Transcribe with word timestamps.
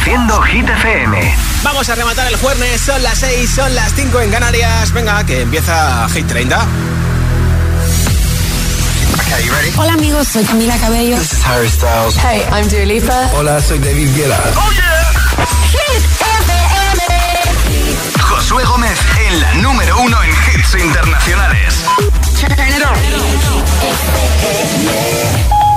Reproduciendo 0.00 0.40
Hit 0.42 0.66
FM. 0.66 1.34
Vamos 1.62 1.88
a 1.90 1.94
rematar 1.94 2.26
el 2.26 2.36
jueves, 2.36 2.80
son 2.80 3.02
las 3.02 3.18
6, 3.18 3.50
son 3.50 3.74
las 3.74 3.92
5 3.94 4.20
en 4.22 4.30
Canarias. 4.30 4.92
Venga, 4.92 5.24
que 5.26 5.42
empieza 5.42 6.08
Hit 6.08 6.26
30. 6.26 6.56
Okay, 9.20 9.44
you 9.44 9.52
ready? 9.52 9.70
Hola 9.76 9.92
amigos, 9.92 10.26
soy 10.28 10.44
Camila 10.44 10.74
Cabello. 10.78 11.18
This 11.18 11.34
is 11.34 11.44
Harry 11.44 11.68
Styles. 11.68 12.16
Hey, 12.16 12.42
I'm 12.50 12.66
Dua 12.68 12.86
Lipa. 12.86 13.30
Hola, 13.34 13.60
soy 13.60 13.78
David 13.78 14.16
Guetta. 14.16 14.38
Oh 14.56 14.72
yeah. 14.72 15.12
Hit 15.70 16.02
FM. 16.18 17.02
Josué 18.22 18.64
Gómez 18.64 18.98
en 19.28 19.40
la 19.40 19.54
número 19.56 20.00
uno 20.00 20.16
en 20.22 20.30
hits 20.30 20.74
internacionales. 20.82 21.74
Turn 22.40 22.52
it 22.52 22.82
on. 22.86 22.96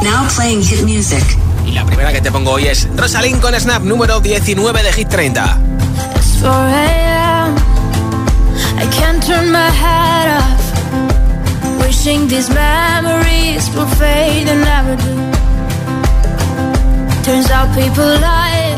Now 0.01 0.27
playing 0.29 0.61
hit 0.63 0.83
music. 0.85 1.23
Y 1.65 1.71
la 1.71 1.85
primera 1.85 2.11
que 2.11 2.21
te 2.21 2.31
pongo 2.31 2.51
hoy 2.51 2.67
es 2.67 2.87
Rosalind 2.95 3.41
con 3.41 3.53
Snap, 3.59 3.83
número 3.83 4.19
19 4.19 4.83
de 4.83 4.93
Hit 4.93 5.09
30. 5.09 5.57
It's 6.15 6.41
4 6.41 6.51
a.m. 6.51 7.55
I 8.77 8.87
can't 8.91 9.25
turn 9.25 9.51
my 9.51 9.69
head 9.69 10.37
off. 10.39 10.63
Wishing 11.81 12.27
these 12.27 12.49
memories 12.49 13.69
will 13.75 13.87
fade 13.97 14.47
and 14.47 14.61
never 14.61 14.95
do. 14.97 15.33
Turns 17.23 17.49
out 17.49 17.73
people 17.75 18.05
lie. 18.05 18.75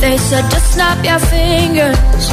They 0.00 0.18
said 0.18 0.44
just 0.50 0.74
snap 0.74 1.02
your 1.04 1.18
fingers. 1.18 2.30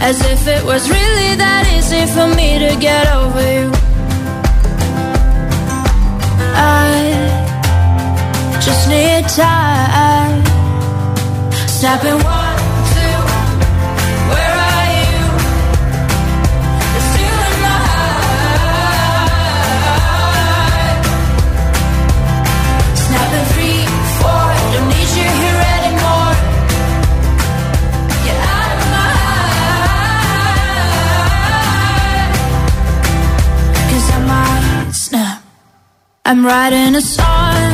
As 0.00 0.20
if 0.20 0.46
it 0.46 0.64
was 0.64 0.88
really 0.90 1.36
that 1.36 1.64
easy 1.76 2.04
for 2.12 2.26
me 2.34 2.58
to 2.58 2.76
get 2.80 3.06
over 3.14 3.40
you. 3.40 3.70
I 6.56 7.43
just 8.60 8.88
need 8.88 9.28
time. 9.28 10.42
Snapping 11.66 12.18
one, 12.22 12.58
two, 12.94 13.18
where 14.30 14.54
are 14.72 14.88
you? 14.98 15.20
It's 16.96 17.06
still 17.12 17.40
in 17.48 17.56
my 17.64 17.78
heart. 17.88 18.94
Snapping 23.04 23.46
three, 23.52 23.80
four, 24.18 24.46
don't 24.72 24.88
need 24.94 25.10
you 25.18 25.28
here 25.42 25.60
anymore. 25.76 26.32
Get 28.24 28.38
out 28.54 28.70
of 28.76 28.86
my 28.94 29.10
heart. 29.20 29.64
Cause 33.90 34.08
I 34.10 34.18
might 34.30 34.92
snap. 34.92 35.38
I'm 36.24 36.40
writing 36.46 36.94
a 36.94 37.02
song 37.02 37.73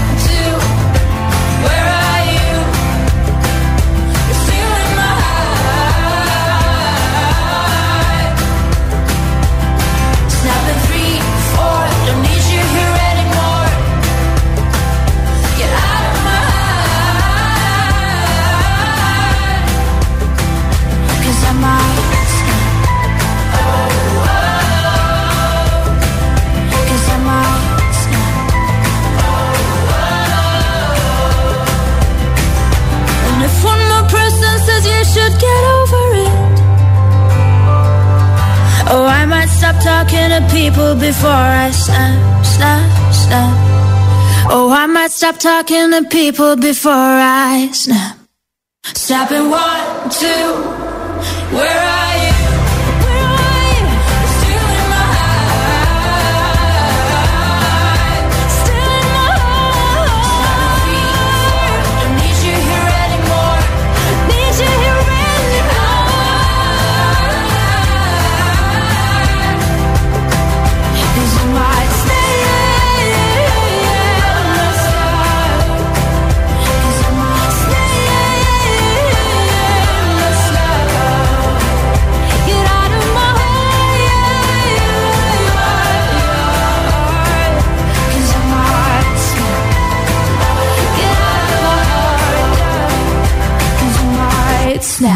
stop 45.31 45.65
talking 45.65 45.91
to 45.91 46.09
people 46.09 46.55
before 46.55 46.91
I 46.91 47.69
snap. 47.73 48.17
Snapping 48.83 49.49
one, 49.49 50.09
two, 50.09 50.53
where 51.55 51.79
are 51.79 52.10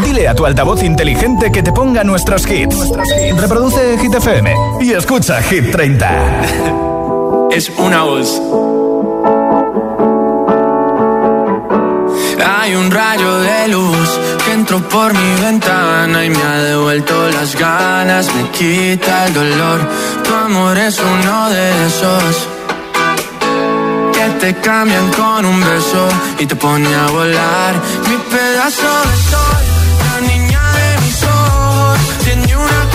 Dile 0.03 0.27
a 0.27 0.33
tu 0.33 0.45
altavoz 0.45 0.81
inteligente 0.81 1.51
que 1.51 1.61
te 1.61 1.71
ponga 1.71 2.03
nuestros 2.03 2.49
hits. 2.49 2.91
Reproduce 3.37 3.97
Hit 3.99 4.15
FM 4.15 4.55
y 4.81 4.93
escucha 4.93 5.41
Hit 5.43 5.71
30. 5.71 7.49
es 7.51 7.69
una 7.77 8.01
voz. 8.01 8.41
Hay 12.43 12.75
un 12.75 12.89
rayo 12.89 13.39
de 13.41 13.67
luz 13.67 14.19
que 14.43 14.53
entró 14.53 14.79
por 14.89 15.13
mi 15.13 15.41
ventana 15.41 16.25
y 16.25 16.31
me 16.31 16.41
ha 16.41 16.57
devuelto 16.63 17.29
las 17.29 17.55
ganas, 17.55 18.33
me 18.33 18.49
quita 18.49 19.27
el 19.27 19.33
dolor. 19.35 19.87
Tu 20.23 20.33
amor 20.33 20.77
es 20.79 20.99
uno 20.99 21.49
de 21.49 21.85
esos 21.85 22.47
que 24.13 24.29
te 24.39 24.55
cambian 24.61 25.11
con 25.11 25.45
un 25.45 25.59
beso 25.59 26.07
y 26.39 26.45
te 26.47 26.55
pone 26.55 26.87
a 26.95 27.05
volar. 27.11 27.75
Mi 28.09 28.17
pedazo 28.17 28.87
de 29.09 29.17
sol, 29.29 29.64
tiene 32.25 32.55
una 32.55 32.94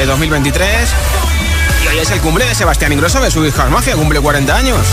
de 0.00 0.06
2023. 0.06 0.94
Y 1.84 1.88
hoy 1.88 1.98
es 1.98 2.10
el 2.10 2.20
cumple 2.20 2.46
de 2.46 2.54
Sebastián 2.54 2.90
Ingrosso 2.92 3.20
de 3.20 3.30
su 3.30 3.44
hija 3.44 3.68
Mafia, 3.68 3.96
cumple 3.96 4.18
40 4.18 4.56
años. 4.56 4.86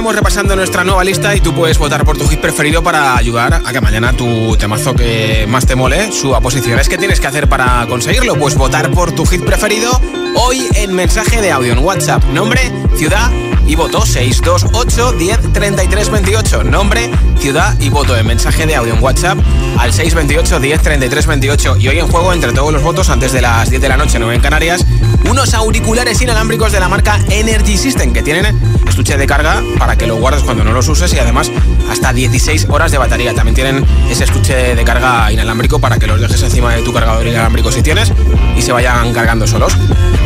Estaremos 0.00 0.16
repasando 0.16 0.56
nuestra 0.56 0.82
nueva 0.82 1.04
lista 1.04 1.36
y 1.36 1.42
tú 1.42 1.54
puedes 1.54 1.76
votar 1.76 2.06
por 2.06 2.16
tu 2.16 2.26
hit 2.26 2.40
preferido 2.40 2.82
para 2.82 3.18
ayudar 3.18 3.52
a 3.52 3.70
que 3.70 3.82
mañana 3.82 4.14
tu 4.14 4.56
temazo 4.56 4.94
que 4.94 5.44
más 5.46 5.66
te 5.66 5.76
mole 5.76 6.10
suba 6.10 6.40
posiciones. 6.40 6.88
¿Qué 6.88 6.96
tienes 6.96 7.20
que 7.20 7.26
hacer 7.26 7.50
para 7.50 7.86
conseguirlo? 7.86 8.34
Pues 8.36 8.54
votar 8.54 8.90
por 8.92 9.12
tu 9.12 9.26
hit 9.26 9.44
preferido 9.44 10.00
hoy 10.36 10.66
en 10.76 10.94
mensaje 10.94 11.42
de 11.42 11.50
audio 11.50 11.74
en 11.74 11.80
WhatsApp. 11.80 12.24
Nombre, 12.32 12.72
ciudad 12.96 13.30
y 13.66 13.76
voto 13.76 14.06
628 14.06 15.12
10 15.18 15.52
33 15.52 16.10
28. 16.10 16.64
Nombre, 16.64 17.10
ciudad 17.38 17.78
y 17.78 17.90
voto 17.90 18.16
en 18.16 18.26
mensaje 18.26 18.66
de 18.66 18.76
audio 18.76 18.94
en 18.94 19.02
WhatsApp 19.02 19.38
al 19.78 19.92
628 19.92 20.60
10 20.60 20.80
33 20.80 21.26
28. 21.26 21.76
Y 21.76 21.88
hoy 21.88 21.98
en 21.98 22.08
juego, 22.08 22.32
entre 22.32 22.52
todos 22.52 22.72
los 22.72 22.82
votos, 22.82 23.10
antes 23.10 23.32
de 23.32 23.42
las 23.42 23.68
10 23.68 23.82
de 23.82 23.88
la 23.90 23.98
noche, 23.98 24.18
9 24.18 24.34
en 24.34 24.40
Canarias, 24.40 24.86
unos 25.28 25.52
auriculares 25.52 26.22
inalámbricos 26.22 26.72
de 26.72 26.80
la 26.80 26.88
marca 26.88 27.20
Energy 27.28 27.76
System 27.76 28.14
que 28.14 28.22
tienen 28.22 28.58
estuche 28.90 29.16
de 29.16 29.26
carga 29.26 29.62
para 29.78 29.96
que 29.96 30.06
lo 30.06 30.16
guardes 30.16 30.42
cuando 30.42 30.62
no 30.62 30.72
los 30.72 30.88
uses 30.88 31.12
y 31.14 31.18
además 31.18 31.50
hasta 31.90 32.12
16 32.12 32.66
horas 32.68 32.92
de 32.92 32.98
batería. 32.98 33.34
También 33.34 33.54
tienen 33.54 33.86
ese 34.10 34.24
estuche 34.24 34.74
de 34.74 34.84
carga 34.84 35.32
inalámbrico 35.32 35.78
para 35.78 35.98
que 35.98 36.06
los 36.06 36.20
dejes 36.20 36.42
encima 36.42 36.74
de 36.74 36.82
tu 36.82 36.92
cargador 36.92 37.26
inalámbrico 37.26 37.72
si 37.72 37.82
tienes 37.82 38.12
y 38.56 38.62
se 38.62 38.72
vayan 38.72 39.12
cargando 39.12 39.46
solos. 39.46 39.76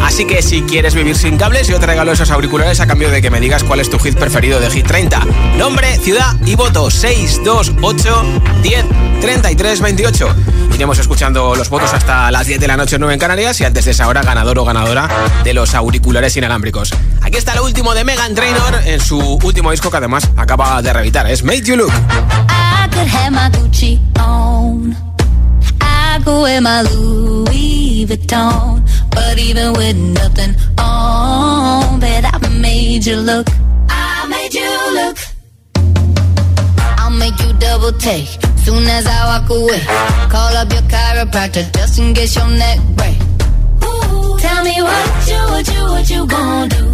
Así 0.02 0.26
que 0.26 0.42
si 0.42 0.62
quieres 0.62 0.94
vivir 0.94 1.16
sin 1.16 1.36
cables, 1.36 1.68
yo 1.68 1.78
te 1.78 1.86
regalo 1.86 2.12
esos 2.12 2.30
auriculares 2.30 2.80
a 2.80 2.86
cambio 2.86 3.10
de 3.10 3.22
que 3.22 3.30
me 3.30 3.40
digas 3.40 3.64
cuál 3.64 3.80
es 3.80 3.88
tu 3.88 3.98
hit 3.98 4.18
preferido 4.18 4.60
de 4.60 4.70
Hit 4.70 4.86
30. 4.86 5.20
Nombre, 5.56 5.96
ciudad 5.98 6.36
y 6.44 6.56
voto 6.56 6.90
628 6.90 8.42
10 8.62 8.84
33 9.20 9.80
28. 9.80 10.36
Iremos 10.74 10.98
escuchando 10.98 11.54
los 11.54 11.70
votos 11.70 11.94
hasta 11.94 12.30
las 12.30 12.46
10 12.46 12.60
de 12.60 12.66
la 12.66 12.76
noche 12.76 12.98
9 12.98 13.14
en 13.14 13.20
Canarias 13.20 13.60
y 13.60 13.64
antes 13.64 13.84
de 13.84 13.92
esa 13.92 14.08
hora 14.08 14.22
ganador 14.22 14.58
o 14.58 14.64
ganadora 14.64 15.08
de 15.44 15.54
los 15.54 15.74
auriculares 15.74 16.36
inalámbricos. 16.36 16.92
Aquí 17.22 17.38
está 17.38 17.54
lo 17.54 17.64
último 17.64 17.94
de 17.94 18.04
Megan 18.04 18.34
Trainor 18.54 18.80
en 18.86 19.00
su 19.00 19.18
último 19.18 19.70
disco 19.72 19.90
que 19.90 19.96
además 19.96 20.28
acaba 20.36 20.80
de 20.80 20.92
reeditar. 20.92 21.28
Es 21.28 21.42
Made 21.42 21.62
You 21.62 21.76
Look. 21.76 21.92
I 21.92 22.88
could 22.90 23.08
have 23.08 23.32
my 23.32 23.50
Gucci 23.50 23.98
on. 24.20 24.94
I 25.80 26.20
go 26.24 26.42
wear 26.42 26.60
my 26.60 26.82
Louis 26.82 28.06
Vuitton. 28.06 28.84
But 29.10 29.38
even 29.38 29.72
with 29.72 29.96
nothing 29.96 30.54
on, 30.78 31.98
bet 31.98 32.24
I 32.24 32.48
made 32.48 33.04
you 33.04 33.16
look. 33.16 33.48
I 33.88 34.26
made 34.28 34.54
you 34.54 34.70
look. 34.94 35.16
I'll 36.98 37.10
make 37.10 37.38
you 37.40 37.52
double 37.58 37.92
take. 37.92 38.28
Soon 38.64 38.86
as 38.86 39.06
I 39.06 39.38
walk 39.38 39.50
away, 39.50 39.80
call 40.30 40.56
up 40.56 40.72
your 40.72 40.82
chiropractor 40.82 41.72
just 41.74 41.98
in 41.98 42.14
case 42.14 42.36
your 42.36 42.48
neck 42.48 42.78
break. 42.96 43.18
Tell 44.40 44.64
me 44.64 44.80
what 44.80 45.28
you, 45.28 45.42
what 45.50 45.68
you, 45.74 45.84
what 45.84 46.10
you 46.10 46.26
gonna 46.26 46.68
do? 46.68 46.93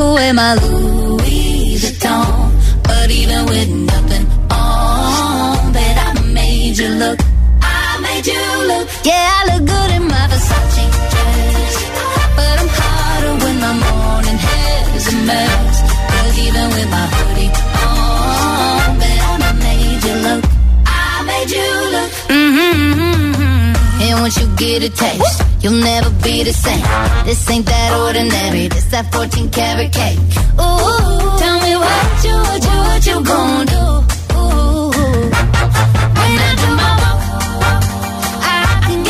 Wear 0.00 0.32
my 0.32 0.54
Louis 0.54 1.76
Vuitton. 1.76 2.82
But 2.82 3.10
even 3.10 3.44
with 3.44 3.68
once 24.30 24.40
you 24.40 24.56
get 24.56 24.82
a 24.84 24.88
taste, 24.88 25.42
you'll 25.60 25.82
never 25.82 26.10
be 26.22 26.44
the 26.44 26.52
same. 26.52 26.84
This 27.24 27.50
ain't 27.50 27.66
that 27.66 27.90
ordinary. 27.98 28.68
This 28.68 28.84
that 28.92 29.12
14 29.12 29.50
karat 29.50 29.92
cake. 29.92 30.18
Ooh, 30.54 31.38
tell 31.42 31.58
me 31.66 31.74
what 31.74 32.24
you, 32.24 32.36
what 32.46 32.62
you, 32.68 32.76
what 32.86 33.06
you 33.08 33.16
gonna 33.24 33.64
do? 33.74 33.84
Ooh, 34.38 34.90
when 36.18 36.34
I 36.46 36.52
do 36.62 36.68
my 36.78 36.90
walk, 37.00 37.20
I 38.46 38.62
can 38.86 39.00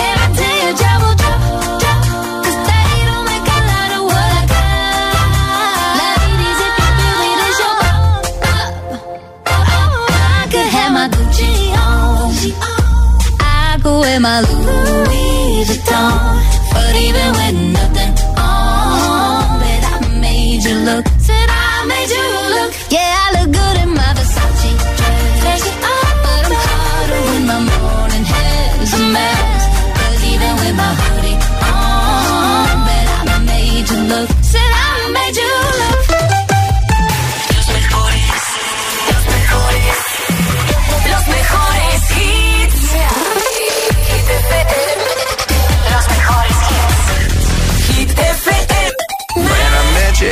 they 2.68 2.94
don't 3.08 3.24
make 3.28 3.48
a 3.56 3.60
lot 3.70 3.90
of. 3.98 4.08
Ladies, 6.00 6.60
if 6.66 6.74
you 6.80 6.88
feel 6.96 7.16
me, 7.20 7.30
bop. 7.76 8.32
I 10.08 10.48
could 10.52 10.68
have 10.76 10.92
my 10.96 11.06
Gucci 11.12 11.52
on. 11.76 12.32
I 13.40 13.76
my 14.22 14.59
don't 15.90 16.40
when 17.32 17.79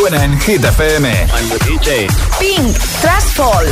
suena 0.00 0.24
en 0.24 0.40
Hit 0.40 0.64
FM. 0.64 1.12
Pink, 2.38 2.78
Trust 3.02 3.36
Fall. 3.36 3.66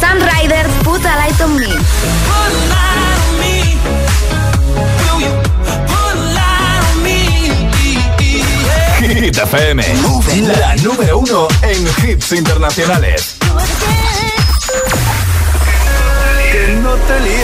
Sunrider, 0.00 0.66
Put 0.84 1.04
a 1.04 1.16
Light 1.16 1.40
on 1.40 1.56
Me. 1.56 1.66
Hit 9.00 9.36
FM, 9.36 9.82
la 10.58 10.76
número 10.76 11.18
uno 11.18 11.48
en 11.62 12.08
hits 12.08 12.32
internacionales. 12.32 13.36
Que 16.52 16.68
no 16.80 16.94
te 16.94 17.20
líen. 17.20 17.43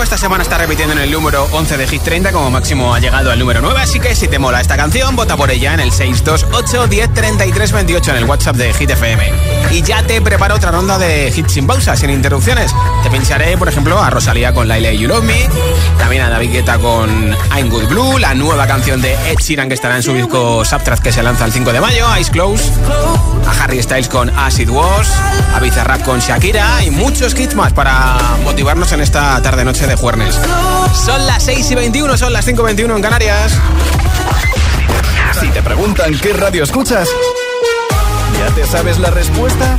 Esta 0.00 0.16
semana 0.16 0.42
está 0.42 0.56
repitiendo 0.56 0.94
en 0.94 1.00
el 1.00 1.10
número 1.10 1.46
11 1.52 1.76
de 1.76 1.86
Hit 1.86 2.02
30, 2.02 2.32
como 2.32 2.50
máximo 2.50 2.94
ha 2.94 2.98
llegado 2.98 3.30
al 3.30 3.38
número 3.38 3.60
9, 3.60 3.80
así 3.82 4.00
que 4.00 4.16
si 4.16 4.26
te 4.26 4.38
mola 4.38 4.60
esta 4.60 4.76
canción, 4.76 5.14
vota 5.14 5.36
por 5.36 5.50
ella 5.50 5.74
en 5.74 5.80
el 5.80 5.92
628 5.92 6.86
10 6.86 7.14
33 7.14 7.72
28 7.72 8.10
en 8.12 8.16
el 8.16 8.24
WhatsApp 8.24 8.56
de 8.56 8.72
Hit 8.72 8.90
FM. 8.90 9.30
Y 9.70 9.82
ya 9.82 10.02
te 10.02 10.20
preparo 10.22 10.54
otra 10.54 10.70
ronda 10.70 10.98
de 10.98 11.32
hits 11.34 11.52
sin 11.52 11.66
pausas, 11.66 12.00
sin 12.00 12.10
interrupciones. 12.10 12.74
Te 13.02 13.10
pincharé, 13.10 13.56
por 13.58 13.68
ejemplo, 13.68 14.02
a 14.02 14.08
Rosalía 14.08 14.54
con 14.54 14.66
Laila 14.66 14.92
y 14.92 14.98
You 14.98 15.08
Love 15.08 15.24
Me, 15.24 15.48
también 15.98 16.22
a 16.22 16.30
David 16.30 16.52
Guetta 16.52 16.78
con 16.78 17.36
I'm 17.54 17.68
Good 17.68 17.88
Blue, 17.88 18.18
la 18.18 18.34
nueva 18.34 18.66
canción 18.66 19.02
de 19.02 19.12
Ed 19.30 19.38
Sheeran 19.38 19.68
que 19.68 19.74
estará 19.74 19.96
en 19.96 20.02
su 20.02 20.14
disco 20.14 20.64
Subtract 20.64 21.02
que 21.02 21.12
se 21.12 21.22
lanza 21.22 21.44
el 21.44 21.52
5 21.52 21.72
de 21.72 21.80
mayo, 21.80 22.06
Eyes 22.14 22.30
Close, 22.30 22.70
a 23.46 23.62
Harry 23.62 23.82
Styles 23.82 24.08
con 24.08 24.30
Acid 24.30 24.70
Wash, 24.70 25.08
a 25.54 25.60
Bizarrap 25.60 26.02
con 26.02 26.20
Shakira 26.20 26.82
y 26.84 26.90
muchos 26.90 27.38
hits 27.38 27.54
más 27.54 27.72
para 27.72 28.16
motivarnos 28.44 28.90
en 28.92 29.00
esta 29.00 29.40
tarde-noche 29.42 29.81
de 29.86 29.96
jueves. 29.96 30.38
Son 31.04 31.26
las 31.26 31.42
6 31.44 31.70
y 31.70 31.74
21, 31.74 32.16
son 32.16 32.32
las 32.32 32.44
5 32.44 32.62
y 32.62 32.64
21 32.66 32.96
en 32.96 33.02
Canarias. 33.02 33.52
Si 35.40 35.48
te 35.48 35.62
preguntan 35.62 36.16
qué 36.20 36.32
radio 36.32 36.62
escuchas, 36.62 37.08
¿ya 38.38 38.54
te 38.54 38.66
sabes 38.66 38.98
la 38.98 39.10
respuesta? 39.10 39.76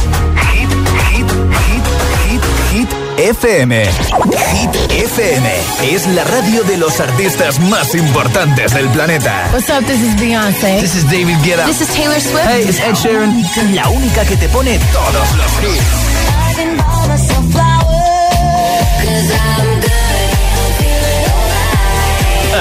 Hit, 0.51 0.69
hit, 1.09 1.29
hit, 1.29 1.83
hit, 2.25 2.43
hit 2.71 2.89
FM. 3.17 3.85
Hit 3.85 4.75
FM 4.91 5.51
es 5.83 6.07
la 6.07 6.23
radio 6.25 6.63
de 6.63 6.77
los 6.77 6.99
artistas 6.99 7.59
más 7.59 7.95
importantes 7.95 8.73
del 8.73 8.89
planeta. 8.89 9.49
What's 9.53 9.69
up? 9.69 9.85
This 9.85 10.01
is 10.01 10.15
Beyonce. 10.19 10.81
This 10.81 10.95
is 10.95 11.09
David 11.09 11.37
Guetta. 11.43 11.65
This 11.65 11.81
is 11.81 11.87
Taylor 11.89 12.19
Swift. 12.19 12.45
Hey, 12.45 12.65
it's 12.67 12.79
Ed 12.79 12.95
Sheeran. 12.95 13.75
La 13.75 13.87
única 13.89 14.25
que 14.25 14.35
te 14.35 14.49
pone 14.49 14.79
todos 14.91 15.35
los 15.37 15.51
hits. 15.63 16.13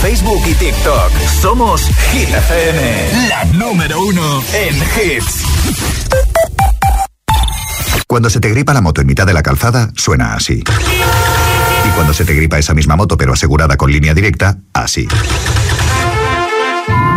Facebook 0.00 0.42
y 0.46 0.54
TikTok. 0.54 1.10
Somos 1.40 1.82
Hit 2.12 2.28
FM, 2.28 3.28
la 3.28 3.44
número 3.46 4.00
uno 4.00 4.42
en 4.52 4.76
hits. 4.76 5.42
Cuando 8.06 8.30
se 8.30 8.40
te 8.40 8.48
gripa 8.48 8.72
la 8.72 8.80
moto 8.80 9.00
en 9.00 9.06
mitad 9.06 9.26
de 9.26 9.34
la 9.34 9.42
calzada, 9.42 9.90
suena 9.96 10.34
así. 10.34 10.62
Y 11.86 11.90
cuando 11.94 12.14
se 12.14 12.24
te 12.24 12.34
gripa 12.34 12.58
esa 12.58 12.74
misma 12.74 12.96
moto 12.96 13.16
pero 13.16 13.32
asegurada 13.32 13.76
con 13.76 13.90
línea 13.90 14.14
directa, 14.14 14.58
así. 14.72 15.06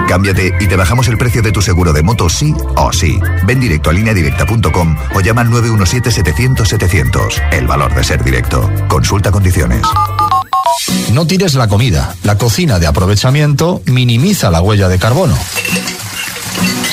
Cámbiate 0.07 0.53
y 0.59 0.67
te 0.67 0.75
bajamos 0.75 1.07
el 1.07 1.17
precio 1.17 1.41
de 1.41 1.53
tu 1.53 1.61
seguro 1.61 1.93
de 1.93 2.03
moto 2.03 2.27
sí 2.27 2.53
o 2.75 2.91
sí. 2.91 3.17
Ven 3.45 3.61
directo 3.61 3.89
a 3.89 3.93
lineadirecta.com 3.93 4.97
o 5.13 5.21
llama 5.21 5.41
al 5.41 5.49
917-700-700. 5.51 7.53
El 7.53 7.67
valor 7.67 7.93
de 7.93 8.03
ser 8.03 8.23
directo. 8.23 8.69
Consulta 8.89 9.31
condiciones. 9.31 9.83
No 11.13 11.27
tires 11.27 11.55
la 11.55 11.67
comida. 11.67 12.15
La 12.23 12.37
cocina 12.37 12.79
de 12.79 12.87
aprovechamiento 12.87 13.81
minimiza 13.85 14.49
la 14.49 14.61
huella 14.61 14.87
de 14.87 14.99
carbono. 14.99 15.37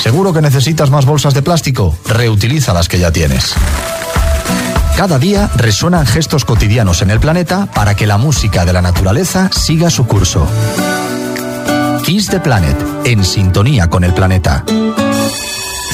¿Seguro 0.01 0.33
que 0.33 0.41
necesitas 0.41 0.89
más 0.89 1.05
bolsas 1.05 1.33
de 1.33 1.41
plástico? 1.41 1.97
Reutiliza 2.05 2.73
las 2.73 2.87
que 2.87 2.99
ya 2.99 3.11
tienes. 3.11 3.53
Cada 4.95 5.17
día 5.17 5.49
resuenan 5.55 6.05
gestos 6.05 6.43
cotidianos 6.43 7.01
en 7.01 7.09
el 7.09 7.19
planeta 7.19 7.67
para 7.73 7.95
que 7.95 8.07
la 8.07 8.17
música 8.17 8.65
de 8.65 8.73
la 8.73 8.81
naturaleza 8.81 9.49
siga 9.53 9.89
su 9.89 10.05
curso. 10.07 10.45
Kiss 12.05 12.27
the 12.27 12.39
Planet, 12.39 12.77
en 13.05 13.23
sintonía 13.23 13.89
con 13.89 14.03
el 14.03 14.13
planeta. 14.13 14.65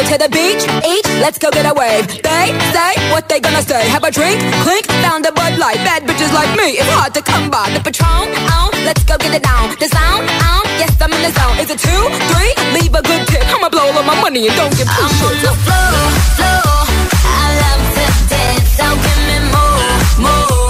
Go 0.00 0.08
to 0.12 0.18
the 0.18 0.30
beach, 0.30 0.64
eat, 0.86 1.06
let's 1.20 1.38
go 1.38 1.50
get 1.50 1.66
a 1.66 1.74
wave. 1.74 2.06
They 2.22 2.46
say 2.72 2.92
what 3.12 3.28
they 3.28 3.40
gonna 3.40 3.62
say. 3.62 3.88
Have 3.88 4.04
a 4.04 4.10
drink, 4.10 4.40
clink, 4.64 4.86
found 5.04 5.26
a 5.26 5.32
Bud 5.32 5.58
Light. 5.58 5.76
Bad 5.84 6.02
bitches 6.04 6.32
like 6.32 6.50
me, 6.56 6.78
it's 6.80 6.92
hard 6.96 7.12
to 7.14 7.22
come 7.22 7.50
by. 7.50 7.68
The 7.74 7.80
Patron, 7.80 8.28
oh, 8.56 8.70
let's 8.84 9.04
go 9.04 9.18
get 9.18 9.34
it 9.34 9.42
down. 9.42 9.76
The 9.78 9.88
sound, 9.88 10.24
oh, 10.28 10.62
yes, 10.80 10.92
I'm 11.00 11.12
in 11.12 11.22
the 11.22 11.32
zone. 11.38 11.56
Is 11.62 11.70
it 11.70 11.78
two, 11.78 12.02
three? 12.32 12.52
Leave 12.76 12.94
a 12.94 13.02
good 13.02 13.26
tip. 13.28 13.44
I'ma 13.54 13.68
blow 13.68 13.92
all 13.92 14.02
my 14.02 14.18
money 14.20 14.46
and 14.48 14.56
don't 14.56 14.74
give 14.76 14.88
two 14.88 15.04
I'm 15.04 15.24
on 15.28 15.36
the 15.44 15.52
floor, 15.64 16.00
floor. 16.38 16.76
I 17.24 17.46
love 17.60 17.84
to 17.96 18.06
dance, 18.32 18.68
so 18.78 18.86
give 19.04 19.20
me 19.28 19.38
more, 19.52 20.24
more. 20.24 20.69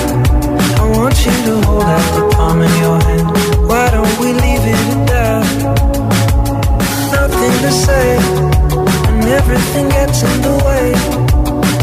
You 1.25 1.31
to 1.45 1.61
hold 1.67 1.83
out 1.83 2.07
the 2.15 2.23
palm 2.35 2.61
of 2.61 2.73
your 2.83 2.97
hand. 3.07 3.27
Why 3.69 3.85
don't 3.91 4.15
we 4.19 4.33
leave 4.33 4.65
it 4.73 4.81
at 4.93 5.01
that? 5.11 5.45
Nothing 7.15 7.55
to 7.65 7.71
say, 7.85 8.07
and 9.07 9.23
everything 9.39 9.87
gets 9.89 10.23
in 10.23 10.35
the 10.47 10.55
way. 10.65 10.85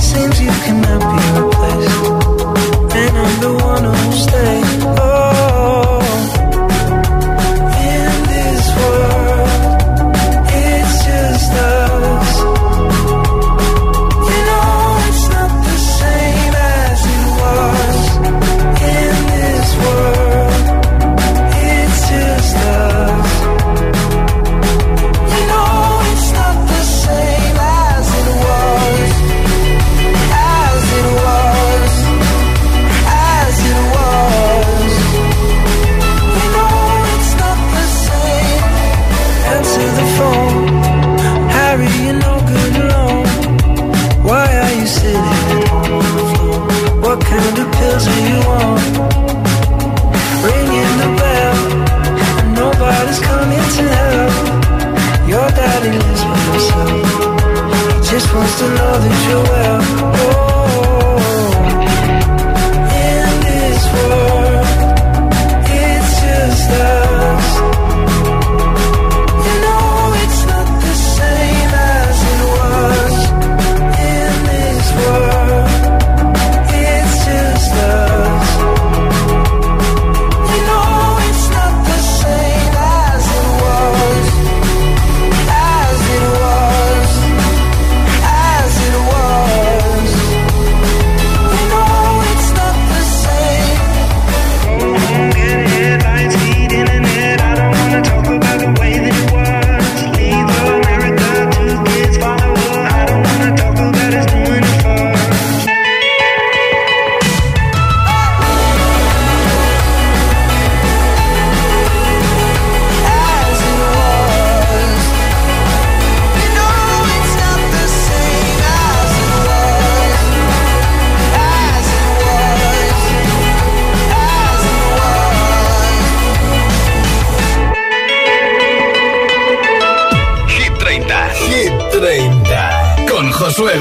Seems 0.00 0.40
you 0.40 0.52
cannot 0.64 1.00
be 1.00 1.07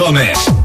Gómez. 0.08 0.57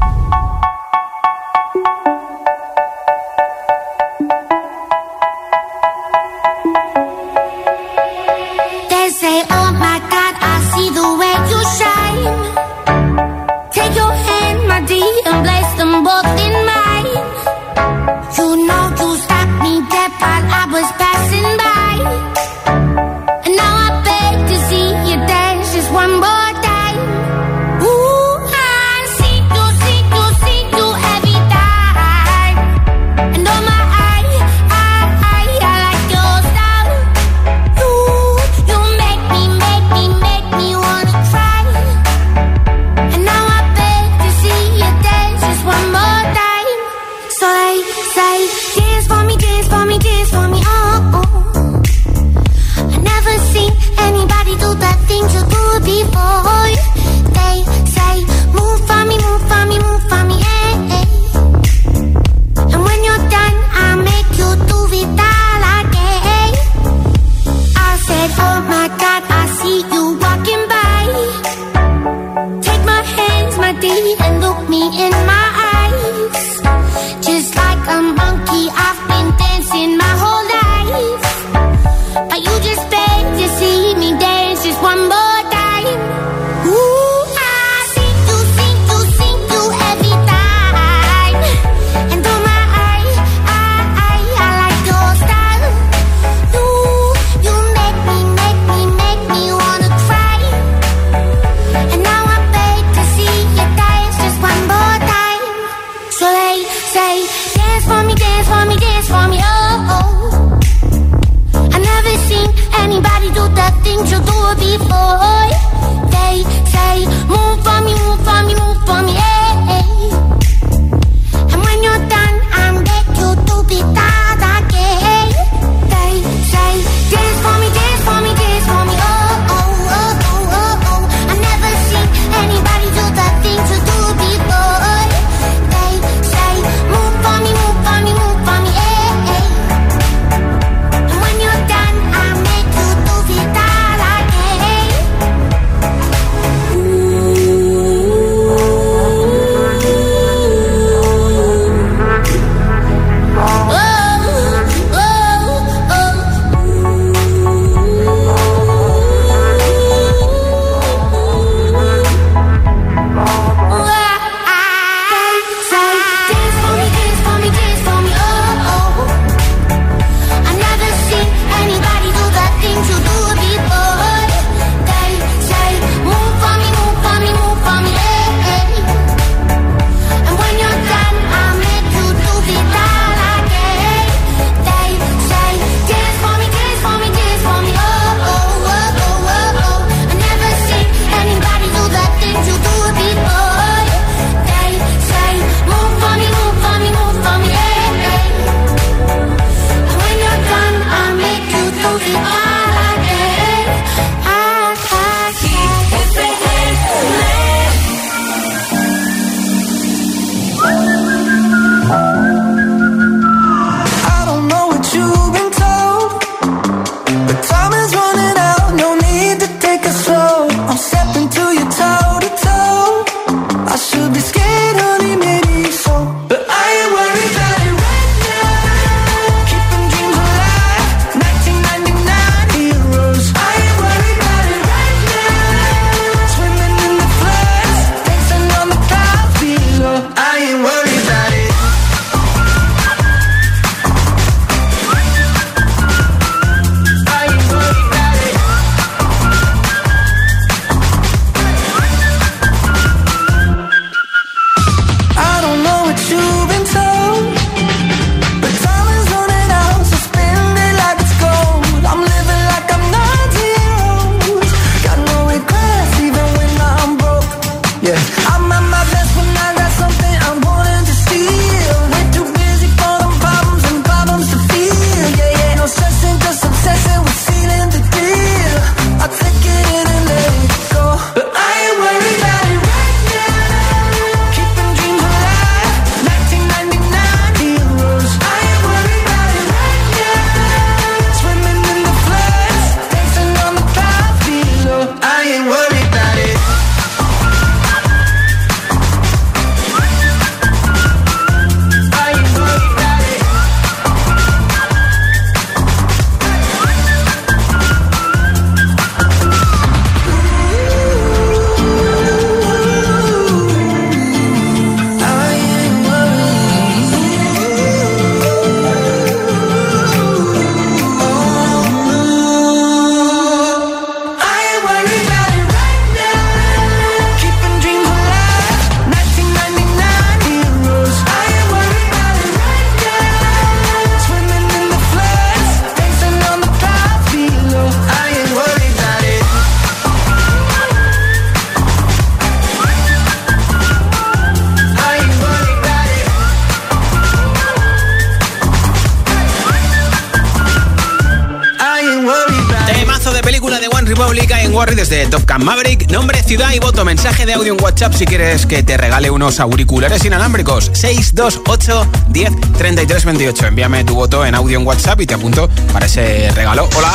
Maverick. 355.43 355.91
Nombre, 355.91 356.23
ciudad 356.23 356.51
y 356.53 356.59
voto. 356.59 356.85
Mensaje 356.85 357.25
de 357.25 357.33
audio 357.33 357.53
en 357.53 357.61
WhatsApp 357.61 357.93
si 357.93 358.05
quieres 358.05 358.45
que 358.45 358.63
te 358.63 358.77
regale 358.77 359.09
unos 359.11 359.39
auriculares 359.39 360.03
inalámbricos. 360.05 360.71
628 360.73 361.87
10 362.09 362.31
33 362.57 363.05
28. 363.05 363.47
Envíame 363.47 363.83
tu 363.83 363.95
voto 363.95 364.25
en 364.25 364.35
audio 364.35 364.59
en 364.59 364.65
WhatsApp 364.65 365.01
y 365.01 365.05
te 365.05 365.13
apunto 365.15 365.49
para 365.71 365.85
ese 365.85 366.31
regalo. 366.31 366.69
Hola. 366.75 366.91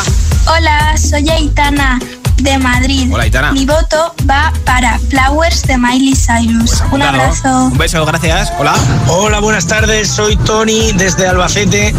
Hola, 0.56 0.96
soy 0.96 1.28
Aitana 1.28 1.98
de 2.36 2.56
Madrid. 2.58 3.10
Hola, 3.12 3.24
Aitana. 3.24 3.52
Mi 3.52 3.66
voto 3.66 4.14
va 4.28 4.52
para 4.64 4.98
Flowers 4.98 5.62
de 5.64 5.76
Miley 5.76 6.14
Cyrus. 6.16 6.80
Un 6.90 7.00
Claro. 7.00 7.20
abrazo. 7.20 7.64
Un 7.66 7.76
beso, 7.78 8.06
gracias. 8.06 8.52
Hola. 8.58 8.74
Hola, 9.08 9.40
buenas 9.40 9.66
tardes. 9.66 10.08
Soy 10.08 10.36
Tony 10.36 10.92
desde 10.92 11.26
Albacete. 11.26 11.92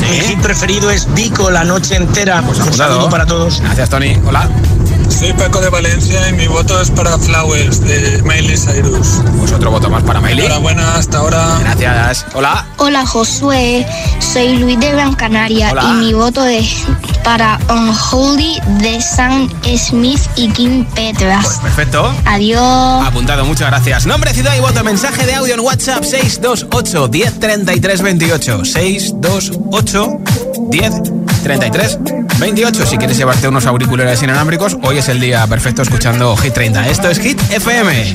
Mi 0.00 0.20
hit 0.20 0.40
preferido 0.40 0.90
es 0.90 1.12
Vico 1.14 1.50
la 1.50 1.64
noche 1.64 1.96
entera. 1.96 2.42
Un 2.42 2.74
saludo 2.74 3.08
para 3.08 3.24
todos. 3.24 3.60
Gracias, 3.60 3.88
Tony. 3.88 4.18
Hola. 4.26 4.48
Soy 5.18 5.32
Paco 5.32 5.60
de 5.60 5.70
Valencia 5.70 6.28
y 6.28 6.32
mi 6.32 6.46
voto 6.48 6.80
es 6.80 6.90
para 6.90 7.16
Flowers 7.18 7.80
de 7.80 8.20
Miley 8.24 8.56
Cyrus. 8.56 9.20
Pues 9.38 9.52
otro 9.52 9.70
voto 9.70 9.88
más 9.88 10.02
para 10.02 10.20
Miley. 10.20 10.46
Enhorabuena, 10.46 10.96
hasta 10.96 11.18
ahora. 11.18 11.58
Gracias. 11.60 12.26
Hola. 12.34 12.66
Hola 12.78 13.06
Josué, 13.06 13.86
soy 14.18 14.58
Luis 14.58 14.78
de 14.80 14.90
Gran 14.90 15.14
Canaria 15.14 15.70
Hola. 15.72 15.84
y 15.84 15.92
mi 15.94 16.12
voto 16.12 16.44
es 16.44 16.84
para 17.22 17.58
Unholy 17.70 18.60
de 18.80 19.00
Sam 19.00 19.48
Smith 19.76 20.20
y 20.36 20.48
Kim 20.50 20.84
Petras. 20.86 21.60
Perfecto. 21.62 22.12
Adiós. 22.26 23.06
Apuntado, 23.06 23.44
muchas 23.44 23.68
gracias. 23.68 24.06
Nombre, 24.06 24.34
ciudad 24.34 24.54
y 24.56 24.60
voto. 24.60 24.82
Mensaje 24.84 25.24
de 25.24 25.34
audio 25.34 25.54
en 25.54 25.60
WhatsApp 25.60 26.02
628 26.04 27.08
10 27.08 27.40
33 27.40 28.02
28. 28.02 28.64
628 28.64 30.08
10 30.70 30.92
33 31.44 31.98
28. 32.38 32.86
Si 32.86 32.98
quieres 32.98 33.16
llevarte 33.16 33.48
unos 33.48 33.66
auriculares 33.66 34.22
inalámbricos, 34.22 34.76
hoy 34.82 34.98
es 34.98 35.08
el 35.08 35.20
día 35.20 35.46
perfecto 35.46 35.82
escuchando 35.82 36.36
Hit 36.36 36.52
30. 36.54 36.88
Esto 36.88 37.10
es 37.10 37.18
Hit 37.18 37.40
FM. 37.50 38.14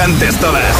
Cantes 0.00 0.40
todas. 0.40 0.79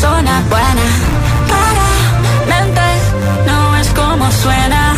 persona 0.00 0.40
buena. 0.48 0.86
Claramente 1.48 2.82
no 3.46 3.76
es 3.76 3.88
como 3.88 4.30
suena. 4.30 4.94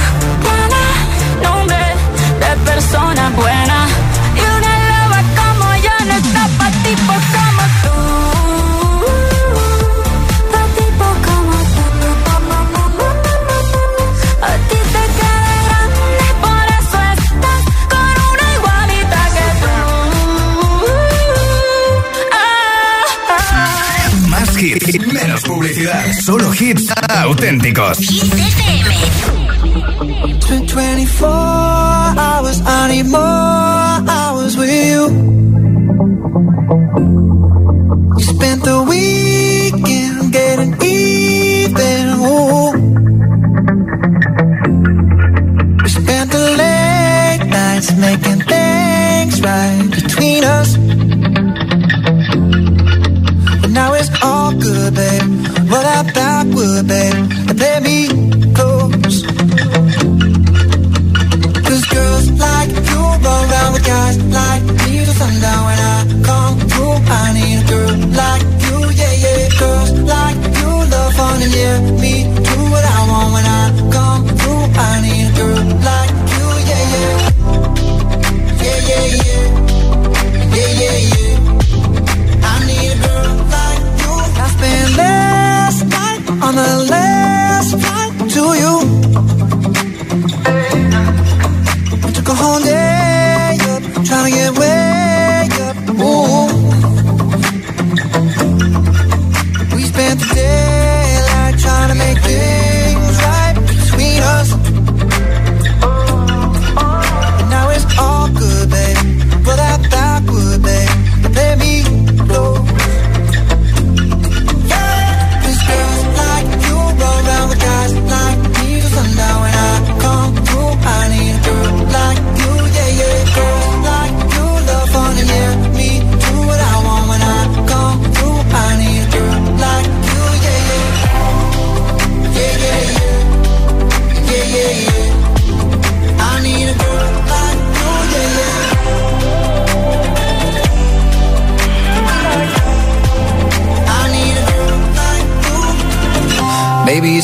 Nombre 1.43 1.97
de 2.39 2.71
persona 2.71 3.31
buena. 3.35 4.00
Solo 26.21 26.53
hits 26.53 26.93
auténticos. 27.25 27.99
It's 27.99 28.29
been 30.49 30.67
24 30.67 31.29
hours, 31.29 32.61
I 32.67 33.03
spent 38.21 38.67
babe, 56.83 57.83
me 57.83 58.10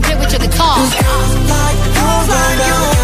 you 0.00 0.06
play 0.06 0.16
with 0.16 0.32
your 0.32 0.40
guitar. 0.40 0.78
Like 0.78 1.78
you, 1.96 2.32
like 2.32 2.94
you. 2.94 2.99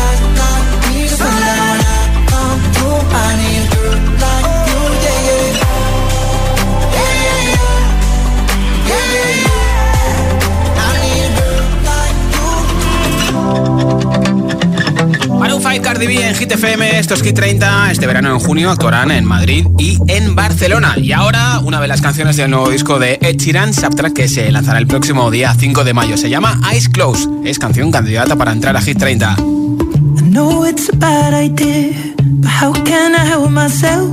Guitar. 15.59 15.73
Hype, 15.73 15.83
Cardi 15.83 16.07
B 16.07 16.29
en 16.29 16.35
Hit 16.35 16.53
FM, 16.53 16.99
estos 16.99 17.23
Hit 17.23 17.35
30, 17.35 17.91
este 17.91 18.07
verano 18.07 18.31
en 18.33 18.39
junio 18.39 18.71
actuarán 18.71 19.11
en 19.11 19.25
Madrid 19.25 19.67
y 19.79 19.99
en 20.09 20.35
Barcelona. 20.35 20.95
Y 20.97 21.13
ahora, 21.13 21.61
una 21.61 21.81
de 21.81 21.89
las 21.89 22.01
canciones 22.01 22.37
del 22.37 22.51
nuevo 22.51 22.71
disco 22.71 22.99
de 22.99 23.19
Ed 23.21 23.37
Sheeran, 23.37 23.73
Subtrack, 23.73 24.13
que 24.13 24.29
se 24.29 24.51
lanzará 24.53 24.79
el 24.79 24.87
próximo 24.87 25.31
día 25.31 25.55
5 25.59 25.85
de 25.85 25.95
mayo. 25.95 26.17
Se 26.17 26.29
llama 26.29 26.61
Eyes 26.71 26.89
Close. 26.89 27.29
Es 27.45 27.59
canción 27.59 27.91
candidata 27.91 28.37
para 28.37 28.53
entrar 28.53 28.77
a 28.77 28.81
Hit 28.81 28.99
30. 28.99 29.37
I 29.39 30.23
know 30.23 30.65
it's 30.67 30.89
a 30.89 30.97
bad 30.97 31.35
idea, 31.35 32.15
but 32.17 32.51
how 32.51 32.73
can 32.85 33.15
I 33.15 33.27
help 33.27 33.51
myself? 33.51 34.11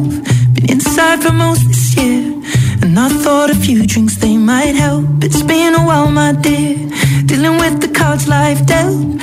Been 0.54 0.70
inside 0.70 1.22
for 1.22 1.34
most 1.34 1.68
this 1.68 1.96
year, 1.96 2.34
and 2.82 2.98
I 2.98 3.10
thought 3.10 3.50
a 3.50 3.56
few 3.56 3.86
drinks 3.86 4.18
they 4.18 4.38
might 4.38 4.76
help. 4.76 5.06
It's 5.24 5.44
been 5.44 5.76
a 5.76 5.86
while, 5.86 6.10
my 6.12 6.34
dear, 6.34 6.78
dealing 7.26 7.60
with 7.60 7.82
the 7.82 7.90
cards 7.94 8.28
life 8.28 8.66
dealt. 8.66 9.23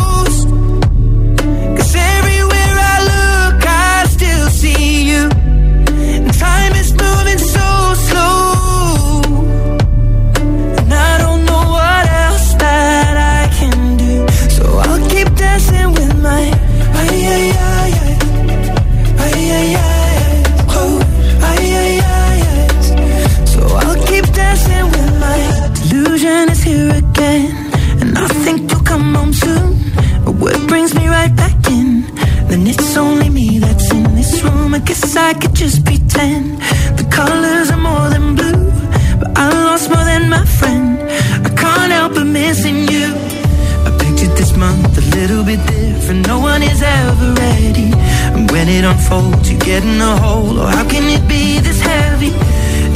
It 48.71 48.85
unfolds, 48.85 49.51
you 49.51 49.57
get 49.59 49.83
in 49.83 49.99
a 50.01 50.17
hole. 50.17 50.59
Or 50.59 50.67
how 50.67 50.87
can 50.87 51.03
it 51.09 51.27
be 51.27 51.59
this 51.59 51.81
heavy? 51.81 52.31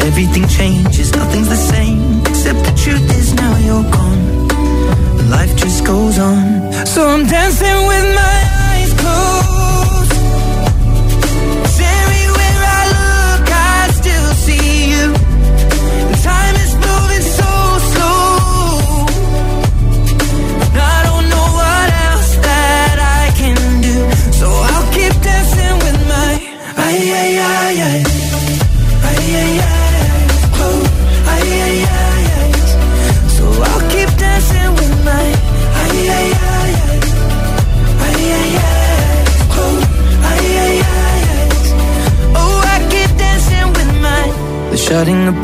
Everything 0.07 0.47
changes, 0.47 1.11
nothing's 1.13 1.49
the 1.49 1.55
same. 1.55 2.21
Except 2.21 2.59
the 2.59 2.75
truth 2.83 3.07
is 3.19 3.33
now 3.33 3.55
you're 3.57 3.89
gone. 3.91 4.47
Life 5.29 5.55
just 5.55 5.85
goes 5.85 6.17
on. 6.19 6.71
So 6.85 7.07
I'm 7.07 7.25
dancing 7.25 7.79
with 7.87 8.15
my 8.15 8.54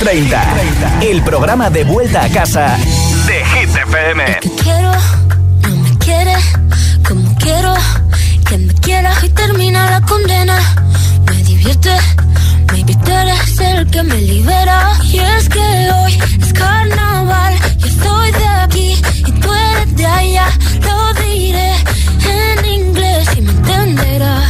30, 0.00 1.02
el 1.02 1.22
programa 1.22 1.68
de 1.68 1.84
vuelta 1.84 2.24
a 2.24 2.28
casa 2.30 2.78
de 3.26 3.44
Hit 3.44 3.76
FM. 3.76 4.38
quiero, 4.62 4.92
no 5.60 5.76
me 5.76 5.98
quiere 5.98 6.34
como 7.06 7.34
quiero 7.36 7.74
que 8.48 8.56
me 8.56 8.74
quieras 8.76 9.22
y 9.22 9.28
termina 9.28 9.90
la 9.90 10.00
condena. 10.00 10.58
Me 11.26 11.42
divierte, 11.42 11.94
maybe 12.72 12.94
tú 12.94 13.10
eres 13.10 13.60
el 13.60 13.90
que 13.90 14.02
me 14.02 14.16
libera. 14.22 14.90
Y 15.04 15.18
es 15.18 15.50
que 15.50 15.60
hoy 15.60 16.18
es 16.40 16.52
carnaval, 16.54 17.54
yo 17.76 17.86
estoy 17.86 18.32
de 18.32 18.46
aquí 18.46 19.02
y 19.26 19.32
tú 19.32 19.52
eres 19.52 19.96
de 19.96 20.06
allá. 20.06 20.46
Lo 20.80 21.12
diré 21.22 21.74
en 22.24 22.64
inglés 22.64 23.28
y 23.36 23.42
me 23.42 23.50
entenderás. 23.52 24.49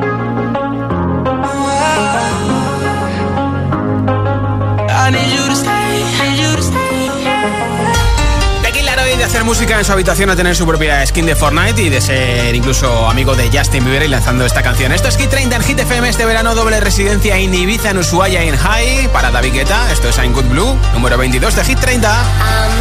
De 9.17 9.25
hacer 9.25 9.43
música 9.43 9.77
en 9.77 9.85
su 9.85 9.91
habitación 9.91 10.31
a 10.31 10.35
tener 10.35 10.55
su 10.55 10.65
propia 10.65 11.05
skin 11.05 11.27
de 11.27 11.35
Fortnite 11.35 11.79
y 11.79 11.89
de 11.89 12.01
ser 12.01 12.55
incluso 12.55 13.07
amigo 13.07 13.35
de 13.35 13.55
Justin 13.55 13.83
Bieber 13.83 14.01
y 14.01 14.07
lanzando 14.07 14.47
esta 14.47 14.63
canción. 14.63 14.91
Esto 14.91 15.09
es 15.09 15.17
Hit 15.17 15.29
30 15.29 15.57
en 15.57 15.61
Hit 15.61 15.79
FM 15.79 16.09
este 16.09 16.25
verano, 16.25 16.55
doble 16.55 16.79
residencia 16.79 17.37
en 17.37 17.53
Ibiza, 17.53 17.91
en 17.91 17.99
Ushuaia, 17.99 18.41
en 18.41 18.57
High, 18.57 19.09
para 19.13 19.29
David 19.29 19.53
Guetta. 19.53 19.91
Esto 19.91 20.09
es 20.09 20.17
I'm 20.17 20.33
Good 20.33 20.45
Blue, 20.45 20.75
número 20.93 21.19
22 21.19 21.55
de 21.55 21.63
Hit 21.65 21.79
30. 21.79 22.07
I'm 22.07 22.23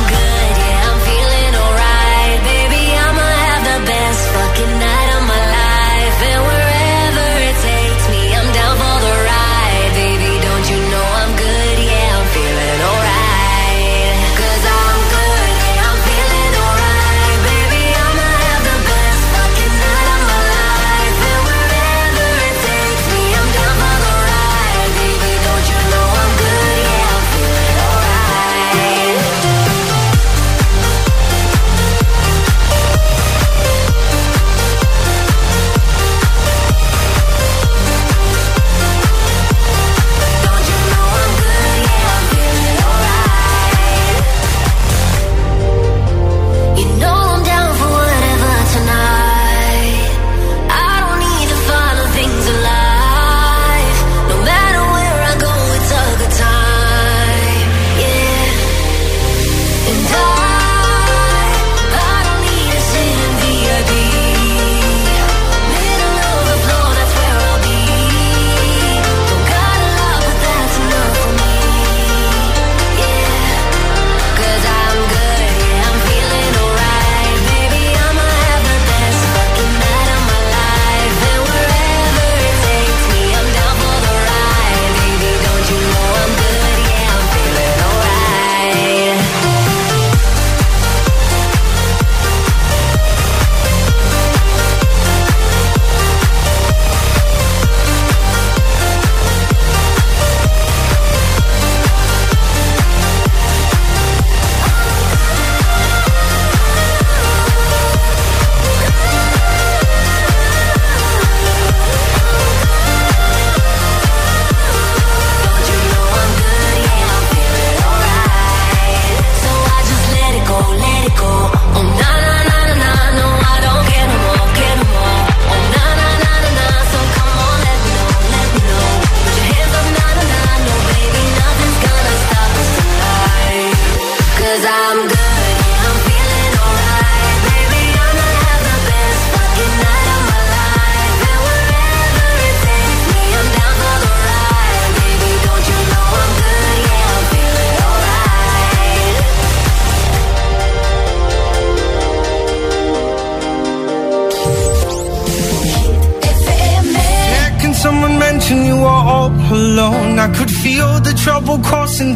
good, 0.04 0.56
yeah, 0.56 0.88
I'm 0.88 1.00
feeling 1.02 1.54
alright. 1.56 2.42
Baby, 2.42 2.94
I'ma 2.96 3.20
have 3.20 3.64
the 3.64 3.84
best 3.90 4.20
fucking 4.32 4.78
night 4.78 5.09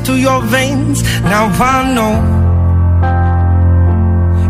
through 0.04 0.20
your 0.28 0.42
veins. 0.42 1.02
Now 1.22 1.46
I 1.48 1.94
know 1.96 2.14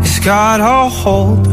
it's 0.01 0.19
got 0.19 0.59
a 0.59 0.89
hold. 0.89 1.45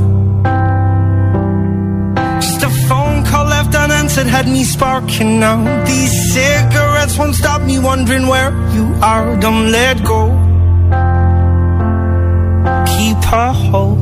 Just 2.42 2.62
a 2.62 2.70
phone 2.88 3.24
call 3.24 3.46
left 3.46 3.74
unanswered 3.74 4.26
had 4.26 4.46
me 4.46 4.64
sparking 4.64 5.38
now. 5.40 5.58
These 5.86 6.32
cigarettes 6.32 7.16
won't 7.18 7.34
stop 7.34 7.62
me 7.62 7.78
wondering 7.78 8.26
where 8.26 8.50
you 8.74 8.94
are. 9.02 9.36
Don't 9.40 9.70
let 9.70 10.02
go. 10.04 10.22
Keep 12.92 13.22
a 13.32 13.52
hold. 13.52 14.01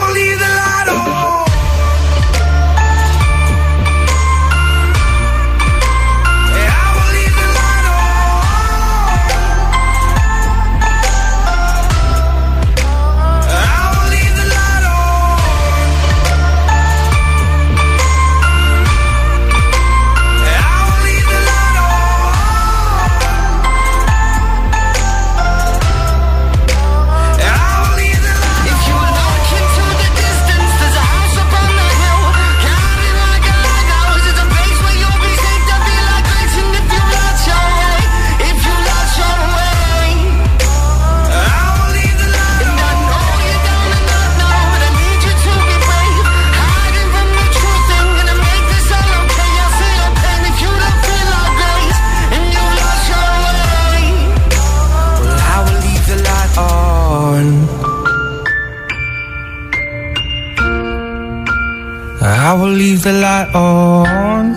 leave 63.01 63.13
the 63.13 63.19
light 63.19 63.55
on. 63.55 64.53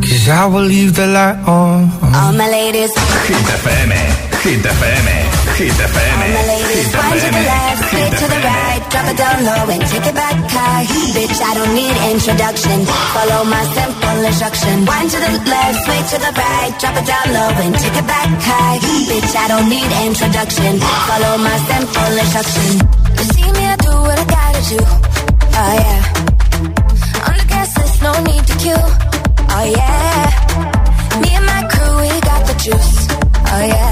Cause 0.00 0.28
I 0.28 0.46
will 0.46 0.62
leave 0.62 0.94
the 0.94 1.06
light 1.06 1.38
on. 1.46 1.90
All 2.14 2.32
my 2.32 2.48
ladies, 2.48 2.92
Hit 3.26 3.46
FM, 3.62 3.90
eh? 3.90 4.38
Hit 4.42 4.62
FM, 4.62 5.06
eh? 5.06 5.27
Hit 5.58 5.74
FM, 5.74 6.18
my 6.22 6.42
ladies, 6.46 6.86
Hit 6.86 7.18
to 7.18 7.30
the 7.34 7.42
left, 7.42 7.82
FM, 7.82 7.90
sway 7.90 8.10
to 8.14 8.26
the 8.30 8.40
right, 8.46 8.82
drop 8.94 9.06
it 9.10 9.18
down 9.18 9.38
low 9.42 9.66
and 9.74 9.82
take 9.90 10.06
it 10.06 10.14
back 10.14 10.38
high. 10.54 10.86
Bitch, 11.18 11.38
I 11.42 11.52
don't 11.58 11.74
need 11.74 11.96
introduction. 12.14 12.78
Follow 12.86 13.42
my 13.42 13.64
simple 13.74 14.18
instruction. 14.22 14.86
Wind 14.86 15.10
to 15.10 15.18
the 15.18 15.32
left, 15.50 15.78
sway 15.82 16.00
to 16.14 16.16
the 16.22 16.32
right, 16.38 16.72
drop 16.78 16.94
it 16.94 17.06
down 17.10 17.26
low 17.34 17.50
and 17.58 17.74
take 17.74 17.90
it 17.90 18.06
back 18.06 18.30
high. 18.38 18.78
Bitch, 19.10 19.34
I 19.34 19.46
don't 19.50 19.66
need 19.66 19.90
introduction. 20.06 20.78
Follow 20.78 21.34
my 21.42 21.58
simple 21.66 22.12
instruction. 22.22 22.70
You 23.18 23.24
see 23.34 23.50
me, 23.50 23.64
I 23.66 23.74
do 23.82 23.94
what 24.06 24.14
I 24.14 24.26
gotta 24.30 24.62
do. 24.62 24.80
Oh 25.58 25.74
yeah. 25.74 27.26
On 27.26 27.34
the 27.34 27.46
gas 27.50 27.70
list, 27.82 27.98
no 28.06 28.14
need 28.22 28.44
to 28.46 28.54
queue. 28.62 28.86
Oh 29.58 29.66
yeah. 29.74 31.18
Me 31.18 31.34
and 31.34 31.46
my 31.50 31.66
crew, 31.66 31.94
we 31.98 32.14
got 32.22 32.46
the 32.46 32.54
juice. 32.62 33.10
Oh 33.42 33.64
yeah. 33.74 33.87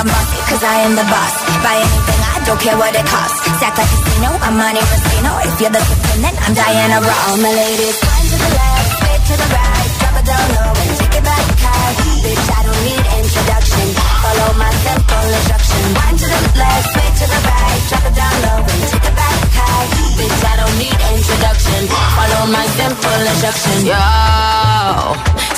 I'm 0.00 0.08
bossy, 0.08 0.40
cause 0.48 0.64
I 0.64 0.80
am 0.88 0.96
the 0.96 1.04
boss. 1.12 1.34
Buy 1.60 1.76
anything, 1.76 2.20
I 2.32 2.40
don't 2.48 2.56
care 2.56 2.72
what 2.80 2.96
it 2.96 3.04
costs. 3.04 3.36
Stack 3.60 3.76
like 3.76 3.84
a 3.84 3.98
casino, 4.00 4.32
I'm 4.40 4.56
Monte 4.56 4.80
Rustino. 4.80 5.28
If 5.44 5.60
you're 5.60 5.68
the 5.68 5.82
supreme, 5.84 6.24
then 6.24 6.32
I'm 6.40 6.56
Diana 6.56 7.04
Ross. 7.04 7.36
My 7.36 7.52
ladies, 7.52 8.00
one 8.00 8.24
to 8.32 8.36
the 8.40 8.48
left, 8.48 8.88
straight 8.96 9.22
to 9.28 9.34
the 9.36 9.48
right. 9.52 9.88
Drop 10.00 10.16
it 10.16 10.24
down 10.24 10.46
low 10.56 10.72
and 10.72 10.92
take 10.96 11.16
it 11.20 11.24
back 11.28 11.44
high. 11.60 11.92
Bitch, 12.24 12.48
I 12.48 12.60
don't 12.64 12.80
need 12.80 13.04
introduction. 13.12 13.86
Follow 14.24 14.48
my 14.56 14.72
simple 14.72 15.28
instruction. 15.36 15.82
One 15.92 16.16
to 16.16 16.26
the 16.32 16.40
left, 16.56 16.84
straight 16.96 17.14
to 17.20 17.26
the 17.28 17.40
right. 17.44 17.80
Drop 17.92 18.04
it 18.08 18.14
down 18.16 18.36
low 18.40 18.60
and 18.72 18.82
take 18.88 19.04
it 19.04 19.16
back 19.20 19.36
high. 19.52 19.84
Bitch, 20.16 20.40
I 20.48 20.54
don't 20.64 20.76
need 20.80 20.96
introduction. 21.12 21.80
Follow 22.16 22.42
my 22.48 22.64
simple 22.72 23.20
instruction. 23.36 23.76
Yo, 23.84 24.00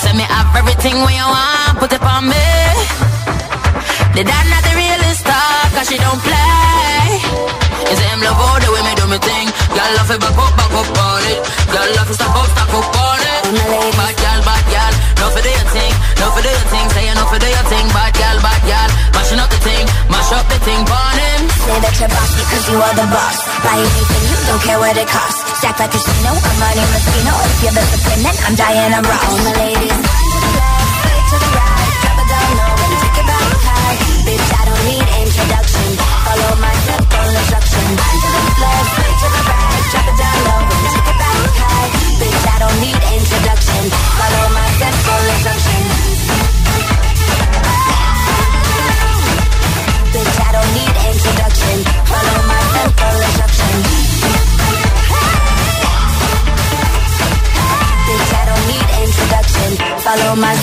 send 0.03 0.19
me 0.19 0.27
up 0.35 0.51
everything 0.59 0.99
when 1.07 1.15
you 1.15 1.31
want, 1.31 1.79
put 1.79 1.95
it 1.95 2.03
on 2.03 2.27
me. 2.27 2.43
The 4.13 4.21
dad 4.29 4.45
not 4.53 4.61
the 4.61 4.77
realest 4.77 5.25
star, 5.25 5.57
cause 5.73 5.89
she 5.89 5.97
don't 5.97 6.21
play. 6.21 7.17
It's 7.89 7.97
him 7.97 8.21
love 8.21 8.37
all 8.37 8.61
the 8.61 8.69
way 8.69 8.83
me 8.85 8.93
do 8.93 9.09
me 9.09 9.17
thing. 9.17 9.49
Y'all 9.73 9.89
love 9.97 10.13
it, 10.13 10.21
back 10.21 10.37
up, 10.37 10.53
back 10.53 10.69
up 10.69 10.85
on 10.85 11.23
it. 11.33 11.41
Y'all 11.73 11.89
love 11.97 12.13
it, 12.13 12.17
stop 12.21 12.37
up, 12.37 12.49
stop 12.53 12.73
up 12.77 12.93
on 12.93 13.21
it. 13.25 13.41
Bad 13.97 14.15
gal, 14.21 14.41
bad 14.45 14.65
gal, 14.69 14.93
no 15.17 15.27
for 15.33 15.41
do 15.41 15.49
your 15.49 15.69
thing, 15.73 15.93
no 16.21 16.29
for 16.29 16.45
do 16.45 16.51
your 16.53 16.69
thing. 16.69 16.87
Say 16.93 17.09
enough 17.09 17.29
for 17.33 17.41
do 17.41 17.49
your 17.49 17.67
thing, 17.73 17.87
bad 17.97 18.13
gal, 18.13 18.37
bad 18.45 18.61
gal. 18.69 18.89
Mashing 19.17 19.41
up 19.41 19.49
the 19.49 19.61
thing, 19.65 19.85
mash 20.13 20.33
up 20.37 20.45
the 20.45 20.61
thing, 20.61 20.81
burn 20.85 21.17
him. 21.17 21.43
Say 21.65 21.79
that 21.81 21.95
you're 21.97 22.13
bossy 22.13 22.43
cause 22.53 22.65
you 22.69 22.77
are 22.85 22.97
the 23.01 23.09
boss. 23.09 23.39
Buy 23.65 23.81
anything, 23.81 24.25
you 24.29 24.37
don't 24.45 24.61
care 24.61 24.77
what 24.77 24.93
it 24.93 25.09
costs. 25.09 25.41
Stack 25.57 25.81
like 25.81 25.89
a 25.89 25.97
casino, 25.97 26.37
I'm 26.37 26.57
Monte 26.61 26.85
Rustino. 26.85 27.33
If 27.49 27.59
you're 27.65 27.77
the 27.81 27.85
supreme, 27.97 28.23
then 28.29 28.37
I'm 28.45 28.55
Diana 28.61 29.01
Ross. 29.09 29.25
All 29.25 29.41
my 29.41 29.53
ladies, 29.57 29.97
one 30.05 30.29
to 30.29 30.37
the 30.37 30.53
left, 30.53 31.01
straight 31.01 31.27
to 31.33 31.37
the 31.41 31.49
right. 31.57 31.62
Bitch, 42.23 42.47
I 42.47 42.59
don't 42.63 42.79
need 42.81 43.01
introduction. 43.17 43.83
Follow 44.19 44.47
my 44.55 44.67
simple. 44.79 45.23
Bitch, 50.13 50.39
I 50.39 50.53
don't 50.53 50.71
need 50.77 50.95
introduction. 51.11 51.77
Follow 52.11 52.39
my 52.47 52.63
simple. 52.73 53.19
Bitch, 58.07 58.33
I 58.35 58.45
don't 58.49 58.65
need 58.71 58.89
introduction. 59.03 59.71
Follow 60.05 60.33
my 60.37 60.55